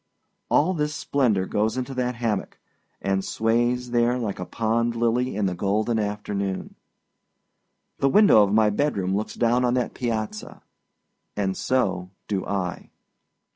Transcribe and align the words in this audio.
All 0.49 0.73
this 0.73 0.95
splendor 0.95 1.45
goes 1.45 1.77
into 1.77 1.93
that 1.93 2.15
hammock, 2.15 2.57
and 3.03 3.23
sways 3.23 3.91
there 3.91 4.17
like 4.17 4.39
a 4.39 4.47
pond 4.47 4.95
lily 4.95 5.35
in 5.35 5.45
the 5.45 5.53
golden 5.53 5.99
afternoon. 5.99 6.73
The 7.99 8.09
window 8.09 8.41
of 8.41 8.51
my 8.51 8.71
bedroom 8.71 9.15
looks 9.15 9.35
down 9.35 9.63
on 9.63 9.75
that 9.75 9.93
piazza 9.93 10.63
and 11.35 11.55
so 11.55 12.09
do 12.27 12.43
I. 12.47 12.89